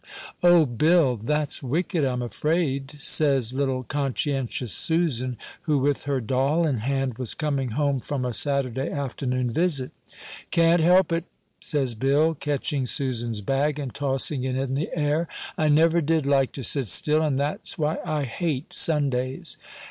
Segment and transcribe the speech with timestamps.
[0.41, 5.37] "O Bill, that's wicked, I'm afraid," says little conscientious Susan,
[5.69, 9.91] who, with her doll in hand, was coming home from a Saturday afternoon visit.
[10.49, 11.25] "Can't help it,"
[11.59, 16.51] says Bill, catching Susan's bag, and tossing it in the air; "I never did like
[16.53, 19.55] to sit still, and that's why I hate Sundays."